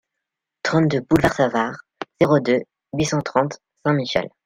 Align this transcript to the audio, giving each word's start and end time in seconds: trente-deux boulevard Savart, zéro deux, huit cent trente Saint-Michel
trente-deux 0.63 1.01
boulevard 1.01 1.33
Savart, 1.35 1.75
zéro 2.19 2.39
deux, 2.39 2.61
huit 2.93 3.05
cent 3.05 3.21
trente 3.21 3.59
Saint-Michel 3.85 4.29